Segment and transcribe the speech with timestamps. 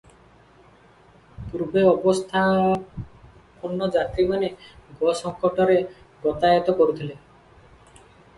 [1.51, 4.51] ପୂର୍ବେ ଅବସ୍ଥାପନ୍ନ ଯାତ୍ରୀମାନେ
[5.03, 5.77] ଗୋ-ଶକଟରେ
[6.25, 7.21] ଗତାୟତ କରୁଥିଲେ।